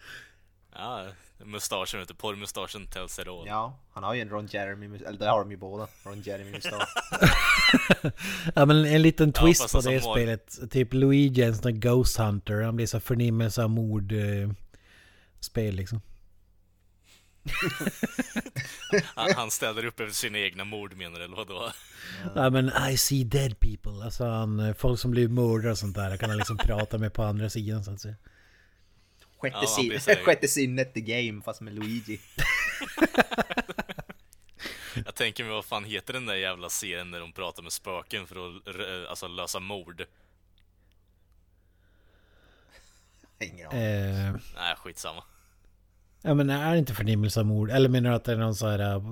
[0.75, 1.07] Ja,
[1.44, 3.46] mustaschen vet du, porrmustaschen tells it all.
[3.46, 5.88] Ja, han har ju en Ron Jeremy, eller det har de ju båda.
[6.05, 6.88] Ron Jeremy mustasch.
[8.55, 10.70] Ja men en liten Ja, twist fast på det var- spelet.
[10.70, 12.61] Typ Luigi är en sån där Ghost Hunter.
[12.62, 14.12] Han blir så förnimmelse av mord...
[14.12, 14.51] Eh,
[15.40, 16.01] spel liksom.
[19.14, 21.72] Han, han ställer upp efter sina egna mord menar du, eller vadå?
[22.35, 24.05] Ja men I see dead people.
[24.05, 26.16] Alltså han, eh, folk som blir mördare och sånt där.
[26.16, 28.14] kan han liksom prata med på andra sidan så att säga.
[29.38, 32.20] Sjätte, Ja, sin- sjätte sinnet the game fast med Luigi.
[35.05, 38.26] Jag tänker mig vad fan heter den där jävla serien där de pratar med spöken
[38.26, 40.05] för att r- alltså, lösa mord?
[43.38, 43.83] Ingen aning.
[43.83, 45.22] Eh, Nej, skitsamma.
[46.23, 47.71] Ja men är det inte förnimmelse av mord?
[47.71, 48.79] Eller menar du att det är någon så här...
[48.79, 49.03] eh,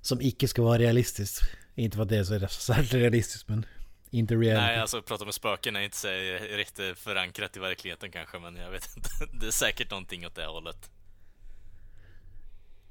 [0.00, 1.40] Som icke ska vara realistiskt?
[1.74, 3.66] Inte för att det är så särskilt realistiskt men...
[4.10, 4.66] Inte reality.
[4.66, 6.08] Nej, alltså prata med spöken är inte så
[6.56, 9.08] riktigt förankrat i verkligheten kanske, men jag vet inte.
[9.40, 10.90] Det är säkert någonting åt det hållet.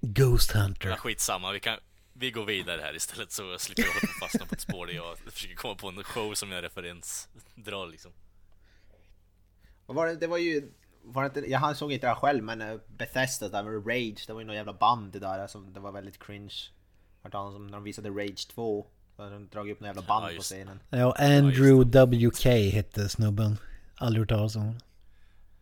[0.01, 0.95] Ghost Ja, Hunter.
[0.95, 1.77] skitsamma, vi kan...
[2.13, 4.93] Vi går vidare här istället så slipper jag hålla på fastna på ett spår där
[4.93, 8.11] jag försöker komma på en show som jag referens drar liksom.
[9.85, 10.71] Vad var det, det var ju...
[11.03, 14.33] Var inte, jag såg inte det här själv men eh, Bethesda där med Rage, det
[14.33, 16.53] var ju någon jävla band det där som det var väldigt cringe.
[17.23, 18.87] Hört talas om när de visade Rage 2.
[19.15, 20.79] Så hade de dragit upp någon jävla band Ja, på scenen.
[20.89, 23.57] Ja, Andrew WK hette snubben.
[23.95, 24.75] Aldrig hört talas om.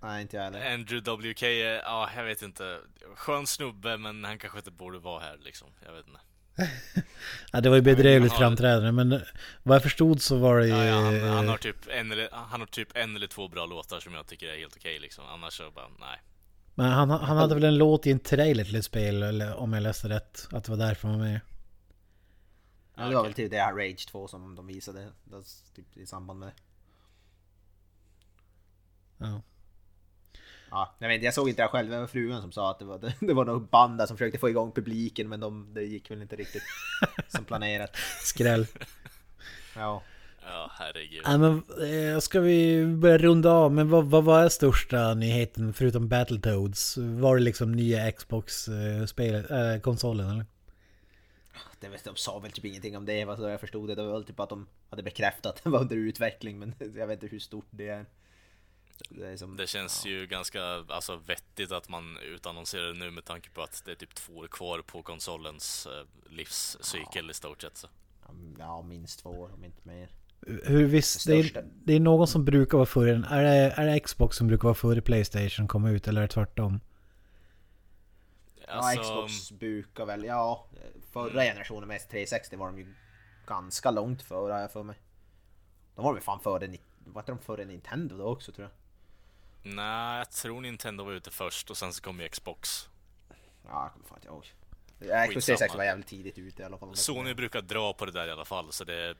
[0.01, 0.73] Nej inte jag heller.
[0.73, 2.77] Andrew WK, är- ja jag vet inte.
[3.15, 5.67] Skön snubbe men han kanske inte borde vara här liksom.
[5.85, 6.19] Jag vet inte.
[7.51, 9.21] Ja, det var ju bedrövligt framträdande men
[9.63, 10.73] vad jag förstod så var det ju...
[10.73, 13.65] Ja, ja, han, han, har typ en eller, han har typ en eller två bra
[13.65, 15.23] låtar som jag tycker är helt okej liksom.
[15.25, 16.21] Annars så bara, nej.
[16.75, 19.73] Men han, han hade väl en låt i en trailer till ett spel, eller om
[19.73, 20.47] jag läste rätt.
[20.51, 21.39] Att det var därför han var med.
[22.95, 25.11] Ja, det var väl typ det här Rage 2 som de visade
[25.75, 26.53] typ, i samband med det.
[29.25, 29.41] Ja.
[30.71, 32.85] Ja, jag, vet, jag såg inte det själv, det var frugan som sa att det
[32.85, 35.83] var, det, det var något band där som försökte få igång publiken men de, det
[35.83, 36.63] gick väl inte riktigt
[37.27, 37.95] som planerat.
[38.21, 38.67] Skräll.
[39.75, 40.03] Ja.
[40.51, 41.21] Ja, herregud.
[41.23, 41.63] Ja, men
[42.13, 43.71] eh, ska vi börja runda av?
[43.71, 46.97] Men vad, vad var största nyheten förutom Battletoads?
[46.97, 50.45] Var det liksom nya Xbox-spelet, äh, konsolen eller?
[51.79, 53.95] Det vet, de sa väl typ ingenting om det, vad jag förstod det.
[53.95, 57.07] Det var väl typ att de hade bekräftat att det var under utveckling men jag
[57.07, 58.05] vet inte hur stort det är.
[59.09, 63.49] Det, som, Det känns ju ganska alltså, vettigt att man utannonserar det nu med tanke
[63.49, 67.77] på att det är typ två år kvar på konsolens eh, livscykel i stort sett.
[67.77, 67.87] Så.
[68.59, 70.09] Ja, minst två år om inte mer.
[70.63, 73.23] Hur visst, Det är, det är någon som brukar vara före den.
[73.23, 76.33] Är det, är det Xbox som brukar vara före Playstation komma ut eller är det
[76.33, 76.79] tvärtom?
[78.67, 80.67] Alltså, ja, Xbox brukar väl, ja,
[81.11, 82.93] förra generationen med S360 var de ju
[83.47, 84.95] ganska långt före har jag för mig.
[85.95, 88.71] De var väl fan före, var inte de före Nintendo då också tror jag?
[89.63, 92.89] Nej, jag tror Nintendo var ute först och sen så kom ju Xbox.
[93.65, 94.45] Ja, jag kommer fan inte ihåg.
[94.99, 95.57] Xbox Skitsamma.
[95.57, 96.95] 360 var jävligt tidigt ute i alla fall.
[96.95, 99.15] Sony brukar dra på det där i alla fall, så det,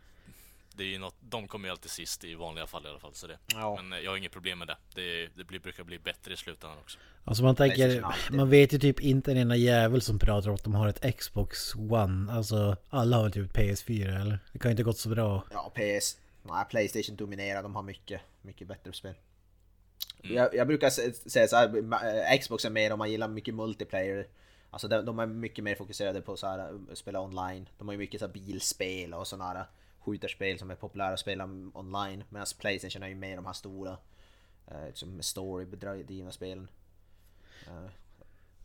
[0.73, 3.13] det är ju något, de kommer ju alltid sist i vanliga fall i alla fall.
[3.13, 3.38] Så det.
[3.47, 3.75] Ja.
[3.82, 4.78] Men eh, jag har inget problem med det.
[4.95, 6.99] Det, det blir, brukar bli bättre i slutändan också.
[7.23, 10.63] Alltså man tänker, man vet ju typ inte en enda jävel som pratar om att
[10.63, 12.34] de har ett Xbox One.
[12.34, 14.39] Alltså alla har typ PS4 eller?
[14.54, 15.43] Det kan ju inte gått så bra.
[15.52, 16.17] Ja, PS.
[16.43, 19.13] Nej, Playstation dominerar, de har mycket, mycket bättre spel.
[20.24, 20.36] Mm.
[20.36, 21.78] Jag, jag brukar sä- säga så här,
[22.34, 24.28] eh, Xbox är mer om man gillar mycket multiplayer.
[24.70, 27.70] Alltså de, de är mycket mer fokuserade på så här, eh, spela online.
[27.78, 29.66] De har ju mycket så här bilspel och sådana här
[30.00, 32.24] skjutarspel som är populära att spela online.
[32.30, 33.98] Medan Playstation är ju mer de här stora,
[34.68, 36.68] eh, som story-drivna spelen.
[37.68, 37.90] Eh,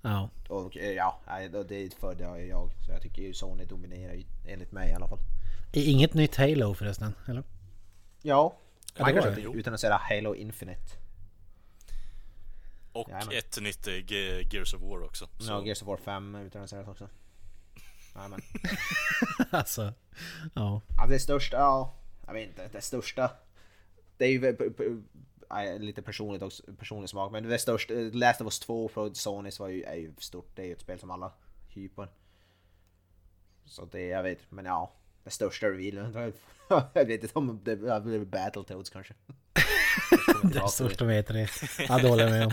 [0.03, 0.31] Ja.
[0.49, 1.21] och eh, ja,
[1.69, 2.71] det föredrar ju jag.
[2.87, 5.19] Så jag tycker ju Sony dominerar ju, enligt mig i alla fall.
[5.73, 7.43] Inget nytt Halo förresten, eller?
[8.23, 8.57] Ja,
[8.97, 10.81] Ja, det var Microsoft utan att säga Halo Infinite.
[12.95, 13.37] Och Jajamän.
[13.39, 15.29] ett nytt eh, Ge- Gears of War också.
[15.39, 17.09] Så, Ja, Gears of War 5 utan att säga det också.
[18.15, 18.41] Jajamän.
[19.51, 19.93] alltså,
[20.55, 20.81] ja.
[20.99, 21.95] Ja, det största, ja,
[22.27, 23.31] jag vet inte, det största.
[24.17, 28.89] Det är ju lite personligt också, personlig smak, men det största, Last of Us 2
[28.89, 31.33] från Sonys var ju, är ju stort, det är ju ett spel som alla
[31.69, 32.09] hypar.
[33.65, 34.93] Så det, jag vet, men ja,
[35.25, 36.13] det största revealen,
[36.95, 39.15] jag vet inte om det det blir Battletoads kanske.
[40.53, 41.49] Det är största vet det.
[41.89, 42.53] Ja, det håller jag med om.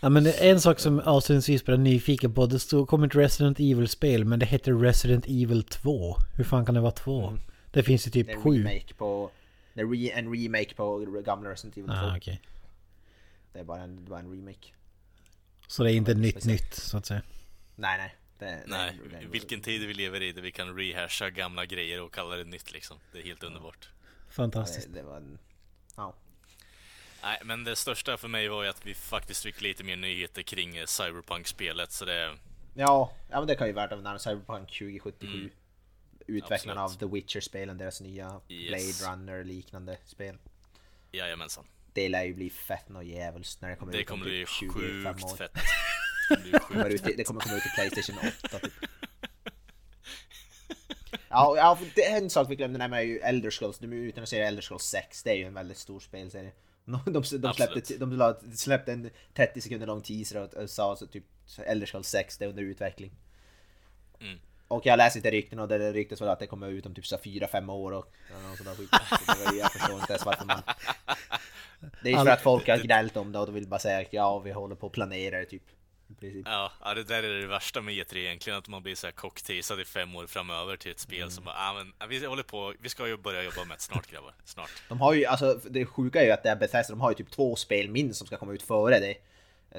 [0.00, 2.46] Ja, men det en sak som avslutningsvis bara är nyfiken på.
[2.46, 6.16] Det stod, kommer ett Resident Evil-spel, men det heter Resident Evil 2.
[6.36, 7.38] Hur fan kan det vara två?
[7.70, 8.58] Det finns ju Det typ en sju.
[8.58, 9.30] remake på,
[9.74, 11.96] det är re, en remake på gamla Resident Evil 2.
[11.96, 12.40] Ah, okej.
[13.52, 14.68] Det är bara en, det var en remake.
[15.66, 16.62] Så det är inte Ja, nytt speciellt.
[16.62, 17.22] nytt, så att säga.
[17.76, 18.14] Nej, nej.
[18.38, 22.02] Det, Nej, det, det, vilken tid vi lever i där vi kan rehasha gamla grejer
[22.02, 22.96] och kalla det nytt liksom.
[23.12, 23.88] Det är helt underbart.
[24.30, 24.88] Fantastiskt.
[24.92, 25.38] Det, det var en,
[25.96, 26.14] ja.
[27.24, 30.42] Nej, men det största för mig var ju att vi faktiskt fick lite mer nyheter
[30.42, 32.36] kring eh, Cyberpunk-spelet, så det...
[32.74, 35.26] Ja, ja men det kan ju vara värt att nämna Cyberpunk 2077.
[35.38, 35.50] Mm.
[36.26, 36.88] Utvecklarna av.
[36.88, 39.00] The Witcher-spelen, deras nya Yes.
[39.00, 40.36] Blade Runner liknande spel.
[41.12, 41.64] Jajamensan.
[41.92, 44.48] Det lär ju bli fett och djävulskt när det kommer Det ut om kommer typ
[44.48, 45.36] 25 sjukt år.
[45.36, 45.52] fett.
[46.52, 48.72] Det kommer bli sjukt i- det kommer komma ut i Playstation 8 typ.
[51.28, 53.82] Ja, ja det är en sak vi glömde nämna är ju Elder Scrolls.
[53.82, 55.22] Är ute och säger Elder Scrolls 6.
[55.22, 56.52] Det är ju en väldigt stor spelserie.
[56.84, 60.96] De, de, de, släppte, de la- släppte en 30 sekunder lång teaser och, och sa
[60.96, 61.24] så typ
[61.58, 63.12] Elder Scrolls 6, det är under utveckling.
[64.20, 64.38] Mm.
[64.68, 67.06] Och jag läste lite rykten och det ryktas väl att det kommer ut om typ
[67.06, 68.12] så 4-5 år och
[68.76, 68.88] skit.
[69.58, 70.62] Jag förstår inte ens varför man...
[72.02, 74.00] Det är ju för att folk har gnällt om det och de vill bara säga
[74.00, 75.62] att ja, vi håller på att planera det typ.
[76.16, 76.46] I princip.
[76.46, 79.12] Ja, ja, det där är det värsta med E3 egentligen, att man blir så här
[79.12, 81.30] cockteasad i fem år framöver till ett spel Mm.
[81.30, 84.10] som bara, ah, men, vi håller på, vi ska ju börja jobba med det snart
[84.10, 84.70] grabbar, snart.
[84.88, 87.14] De har ju, alltså det sjuka är ju att det är Bethesda, de har ju
[87.14, 89.16] typ två spel minst som ska komma ut före det.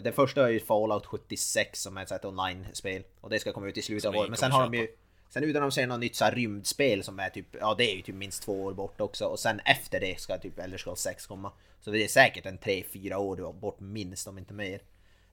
[0.01, 3.03] Det första är ju Fallout 76 som är ett online-spel.
[3.21, 4.29] Och det ska komma ut i slutet av året.
[4.29, 4.87] Men sen har de ju...
[5.29, 7.95] Sen utan de säger något nytt så här rymdspel som är typ, ja det är
[7.95, 9.25] ju typ minst två år bort också.
[9.25, 11.51] Och sen efter det ska typ Elder Scrolls 6 komma.
[11.81, 14.81] Så det är säkert en 3-4 år bort minst om inte mer.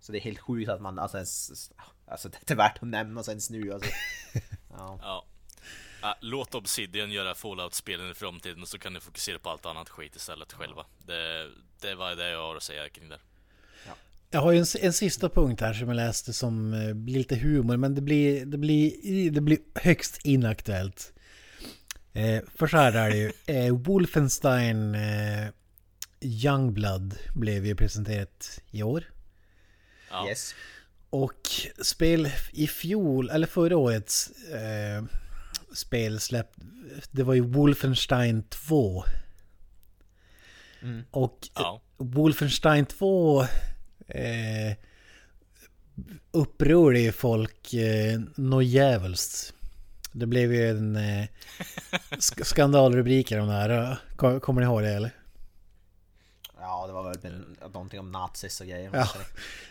[0.02, 1.72] Så det är helt sjukt att man, alltså, ens,
[2.06, 3.90] alltså det är värt att nämna ens nu alltså.
[4.70, 4.98] Ja.
[5.02, 5.26] Ja.
[6.02, 10.16] Ja, låt Obsidian göra Fallout-spelen i framtiden så kan ni fokusera på allt annat skit
[10.16, 10.86] istället själva.
[11.06, 13.18] Det, det var det jag har att säga kring det.
[14.34, 17.36] Jag har ju en, en sista punkt här som jag läste som eh, blir lite
[17.36, 21.12] humor, men det blir, det blir, det blir högst inaktuellt.
[22.12, 23.32] Eh, för så här är det ju.
[23.46, 25.48] Eh, Wolfenstein eh,
[26.20, 29.11] Youngblood blev ju presenterat i år.
[30.12, 30.28] Ja.
[30.28, 30.54] Yes.
[31.10, 31.50] Och
[31.82, 35.04] spel i fjol, eller förra årets eh,
[35.74, 36.50] spel släpp,
[37.10, 39.04] det var ju Wolfenstein 2.
[40.82, 41.02] Mm.
[41.10, 41.80] Och Ja.
[41.96, 43.42] Wolfenstein 2
[44.08, 44.76] eh,
[46.30, 49.54] upprörde ju folk eh, något djävulskt.
[50.12, 51.26] Det blev ju en eh,
[52.10, 53.96] sk- skandalrubriker om det här.
[54.16, 55.10] Kom- Kommer ni ihåg det eller?
[56.64, 58.90] Ja, det var väl en, någonting om nazis och grejer.
[58.92, 59.08] Ja.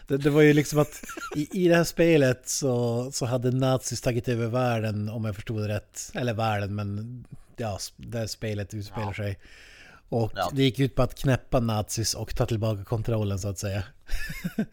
[0.08, 1.04] Det, det var ju liksom att
[1.36, 5.62] i, i det här spelet så, så hade nazis tagit över världen om jag förstod
[5.62, 6.12] det rätt.
[6.16, 7.26] Eller världen men
[7.58, 9.14] ja, där spelet utspelar Ja.
[9.14, 9.40] sig.
[10.10, 10.52] Och Ja.
[10.54, 13.84] det gick ut på att knäppa nazis och ta tillbaka kontrollen så att säga.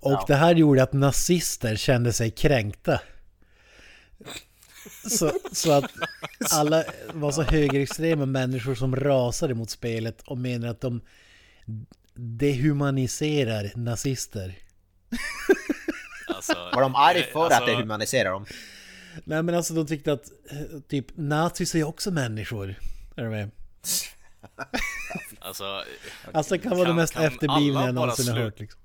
[0.00, 0.24] och Ja.
[0.26, 3.00] det här gjorde att nazister kände sig kränkta.
[5.10, 5.84] Så, så att
[6.52, 11.00] alla var så högerextrema människor som rasade mot spelet och menar att de
[12.14, 14.58] dehumaniserar nazister.
[16.28, 18.46] Alltså, Var de arga eh, för alltså, att det humaniserar dem?
[19.24, 22.74] Nej men alltså de tyckte att eh, typ nazis är ju också människor.
[23.16, 23.50] Är du med?
[25.40, 25.84] Alltså,
[26.32, 28.80] Alltså det kan vara det Kan- mest kan efterblivna jag någonsin har hört liksom.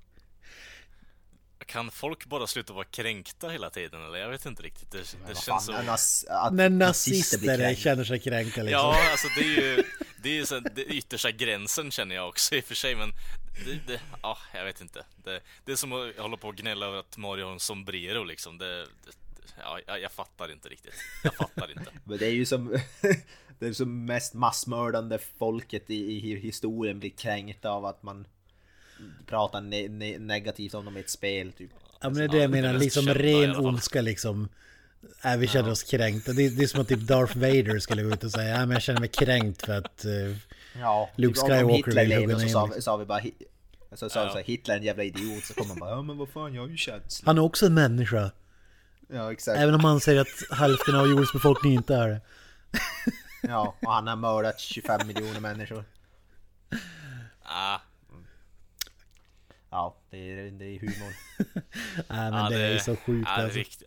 [1.66, 4.18] kan folk bara sluta vara kränkta hela tiden eller?
[4.18, 4.90] Jag vet inte riktigt.
[4.90, 5.72] Det, det känns fan, så...
[5.72, 8.80] nas- att När nazister känner sig kränkta liksom.
[8.80, 9.84] Ja, alltså det är ju
[10.22, 12.94] det är ju så, det är yttersta gränsen känner jag också i och för sig
[12.94, 13.12] men
[13.66, 15.04] det, det, ja, jag vet inte.
[15.24, 18.24] Det, det är som att hålla på och gnälla över att Mario har en sombrero
[18.24, 18.58] liksom.
[18.58, 19.12] Det, det,
[19.58, 20.94] ja, jag, jag fattar inte riktigt.
[21.24, 21.90] Jag fattar inte.
[22.04, 22.68] Men det är ju som
[23.58, 28.26] det är som mest massmördande folket i, i historien blir kränkta av att man
[29.26, 31.70] pratar ne ne negativt om dem i ett spel typ.
[32.00, 34.48] Ja men det är det jag det är menar, liksom ren ondska liksom.
[35.24, 36.32] Äh, vi känner oss kränkta.
[36.32, 38.70] Det, det är som att typ Darth Vader skulle gå ut och säga ja men
[38.70, 40.04] jag känner mig kränkt för att...
[40.04, 40.36] eh,
[40.80, 43.20] Ja, Luke Skywalker vill hugga levde så ner sa, vi bara
[43.92, 44.30] så sa Ja.
[44.30, 46.54] så här, Hitler är en jävla idiot så kommer man bara ja men vad fan
[46.54, 47.26] jag har ju känslor.
[47.26, 48.30] han är också en människa.
[49.08, 49.58] Ja exakt.
[49.58, 52.20] Även om han säger att hälften av jordens befolkning inte är det.
[53.42, 55.84] Ja och han har mördat 25 miljoner människor.
[57.42, 57.78] Ah,
[59.70, 61.12] Ja det är, det är humor.
[62.08, 63.58] Nej men ja, det, är så sjukt det är alltså.
[63.58, 63.82] rikt,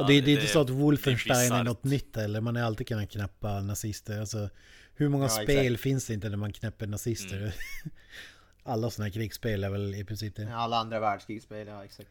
[0.00, 0.04] ja.
[0.04, 2.56] Och det, det är inte så att det är Wolfenstein är, något nytt eller man
[2.56, 4.20] har alltid kunnat knäppa nazister.
[4.20, 4.50] Alltså,
[4.94, 5.82] hur många Ja, spel exakt.
[5.82, 7.36] finns det inte där man knäpper nazister?
[7.36, 7.50] Mm.
[8.62, 10.54] Alla sådana här krigsspel är väl i princip det.
[10.54, 12.08] Alla andra världskrigsspel, ja exakt.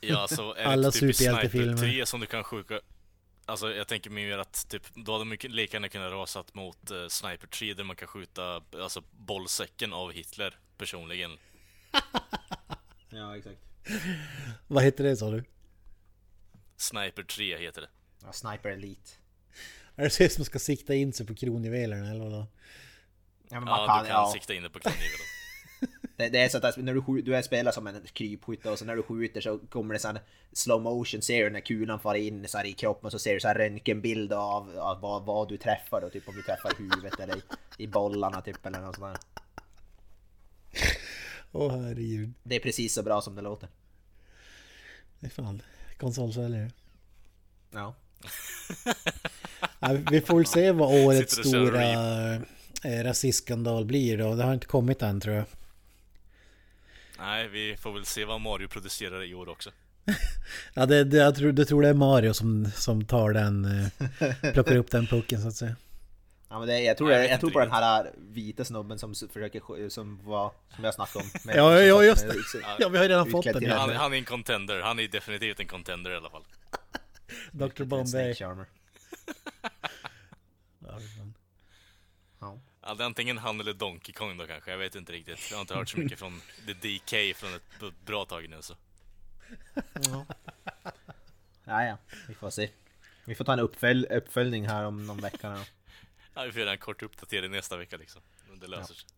[0.00, 1.76] Ja, så är Alla det typ i superhjältefilmer.
[1.76, 2.80] Sniper 3 som du kan skjuta
[3.48, 7.08] Alltså jag tänker mer att typ, då hade man lika gärna kunnat rasat mot uh,
[7.08, 11.30] Sniper 3 där man kan skjuta alltså bollsäcken av Hitler personligen.
[13.10, 13.58] Ja exakt.
[14.66, 15.44] Vad heter det sa du?
[16.76, 17.88] Sniper 3 heter det.
[18.22, 19.10] Ja, Sniper Elite.
[19.96, 22.46] Är det så som ska sikta in sig på kronjuvelerna eller vadå?
[23.48, 24.30] Ja, men man Ja, kan, du kan ja.
[24.32, 24.98] sikta in det på kniven.
[26.16, 28.84] Det, det är så att när du, du är spelar som en krypskytt och så
[28.84, 30.18] när du skjuter så kommer det sån
[30.52, 33.34] slow motion, ser du när kulan far in så här i kroppen och så ser
[33.34, 36.72] du så här röntgenbild av, av vad, vad du träffar då, typ om du träffar
[36.78, 37.42] huvudet eller i,
[37.78, 39.20] i bollarna typ eller något sånt där.
[41.52, 42.32] Åh herregud.
[42.42, 43.68] Det är precis så bra som det låter.
[45.20, 45.62] Det är fan
[45.96, 46.70] konsolsäljare.
[47.70, 47.94] Ja.
[49.78, 51.82] Ja, vi får väl se vad årets stora
[52.84, 54.34] eh, rasistskandal blir då.
[54.34, 55.44] Det har inte kommit än tror jag.
[57.18, 59.70] Nej, vi får väl se vad Mario producerar i år också.
[60.74, 64.52] Ja, det, det, jag, tror, jag tror det är Mario som, som tar den, eh,
[64.52, 65.76] plockar upp den pucken så att säga.
[66.48, 69.88] Ja, men det, jag tror, jag, jag tror på den här vita snubben som försöker,
[69.88, 71.30] som var, som jag snackade om.
[71.44, 72.34] med- Ja, ja, just det.
[72.78, 73.70] Ja, vi har ju redan fått den.
[73.70, 74.80] Han, han är en contender.
[74.80, 76.44] Han är definitivt en contender i alla fall.
[77.52, 77.84] Dr.
[77.84, 78.34] Bombay.
[82.88, 84.70] Ja, det är antingen han eller Donkey Kong då kanske.
[84.70, 85.50] Jag vet inte riktigt.
[85.50, 88.74] Jag har inte hört så mycket från The DK från ett bra tag nu så.
[91.64, 91.96] ja, ja,
[92.28, 92.70] vi får se.
[93.24, 95.50] Vi får ta en uppfölj, uppföljning här om någon vecka.
[95.50, 95.60] Då.
[96.36, 98.22] Ja, vi får göra en kort uppdatering nästa vecka liksom.
[98.60, 99.08] Det löser sig.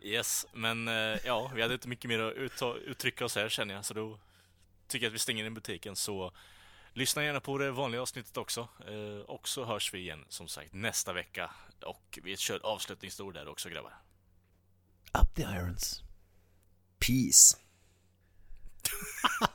[0.00, 0.94] Yes, men eh,
[1.24, 4.20] ja, vi hade inte mycket mer att utta- uttrycka oss här känner jag, så då
[4.88, 5.96] tycker jag att vi stänger in butiken.
[5.96, 6.32] Så
[6.92, 8.68] lyssna gärna på det vanliga avsnittet också.
[8.88, 11.50] Eh, och så hörs vi igen som sagt nästa vecka.
[11.84, 13.94] Och vi kör avslutningsord där också grabbar.
[15.22, 16.02] Up the irons.
[16.98, 17.56] Peace.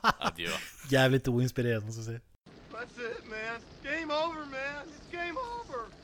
[0.00, 0.50] Adjö.
[0.88, 2.20] Jävligt oinspirerat måste jag säga.
[2.72, 3.60] That's it, man.
[3.82, 4.86] Game over, man.
[4.88, 6.03] It's game over.